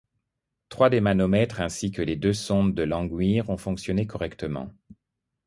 Trois 0.69 0.89
des 0.89 0.99
manomètres 0.99 1.61
ainsi 1.61 1.91
que 1.91 2.01
les 2.01 2.15
deux 2.15 2.33
sondes 2.33 2.73
de 2.73 2.81
Langmuir 2.81 3.47
ont 3.51 3.57
fonctionné 3.57 4.07
correctement. 4.07 4.71